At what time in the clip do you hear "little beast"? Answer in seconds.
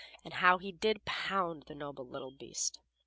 2.07-2.79